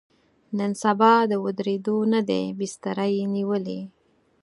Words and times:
نن 0.57 0.71
سبا 0.83 1.13
د 1.31 1.33
ودرېدو 1.43 1.97
نه 2.13 2.21
دی، 2.29 2.43
بستره 2.59 3.05
یې 3.15 3.23
نیولې. 3.35 3.79